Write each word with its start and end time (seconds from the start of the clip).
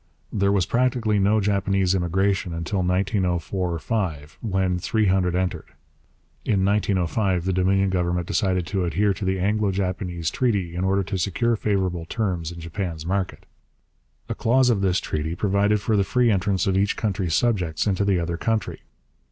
There 0.33 0.51
was 0.51 0.65
practically 0.65 1.19
no 1.19 1.39
Japanese 1.39 1.93
immigration 1.93 2.55
until 2.55 2.79
1904 2.79 3.77
5, 3.77 4.37
when 4.41 4.79
three 4.79 5.05
hundred 5.05 5.35
entered. 5.35 5.73
In 6.43 6.65
1905 6.65 7.45
the 7.45 7.53
Dominion 7.53 7.91
Government 7.91 8.25
decided 8.25 8.65
to 8.65 8.83
adhere 8.85 9.13
to 9.13 9.23
the 9.23 9.37
Anglo 9.37 9.69
Japanese 9.69 10.31
treaty 10.31 10.73
in 10.73 10.83
order 10.83 11.03
to 11.03 11.19
secure 11.19 11.55
favourable 11.55 12.05
terms 12.05 12.51
in 12.51 12.59
Japan's 12.59 13.05
market. 13.05 13.45
A 14.27 14.33
clause 14.33 14.71
of 14.71 14.81
this 14.81 14.99
treaty 14.99 15.35
provided 15.35 15.79
for 15.79 15.95
the 15.95 16.03
free 16.03 16.31
entrance 16.31 16.65
of 16.65 16.75
each 16.75 16.97
country's 16.97 17.35
subjects 17.35 17.85
into 17.85 18.03
the 18.03 18.17
other 18.17 18.37
country. 18.37 18.79